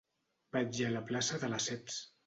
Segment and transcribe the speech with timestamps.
[0.57, 2.05] Vaig a la plaça de Lesseps.